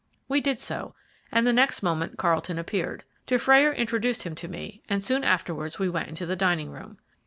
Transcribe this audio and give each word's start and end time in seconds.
We 0.27 0.41
did 0.41 0.59
so, 0.59 0.95
and 1.31 1.45
the 1.45 1.53
next 1.53 1.83
moment 1.83 2.17
Carlton 2.17 2.57
appeared. 2.57 3.03
Dufrayer 3.27 3.71
introduced 3.71 4.23
him 4.23 4.33
to 4.33 4.47
me, 4.47 4.81
and 4.89 5.03
soon 5.03 5.23
afterwards 5.23 5.77
we 5.77 5.89
went 5.89 6.09
into 6.09 6.25
the 6.25 6.35
dining 6.35 6.71
room. 6.71 6.97